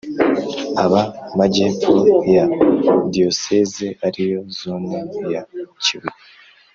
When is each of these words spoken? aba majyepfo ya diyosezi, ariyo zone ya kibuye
aba 0.83 1.01
majyepfo 1.37 1.93
ya 2.35 2.45
diyosezi, 3.13 3.87
ariyo 4.07 4.39
zone 4.59 4.97
ya 5.33 5.41
kibuye 5.83 6.11